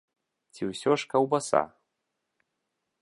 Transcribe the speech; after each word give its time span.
Ці 0.57 0.69
ўсё 0.69 0.91
ж 1.03 1.11
каўбаса? 1.11 1.61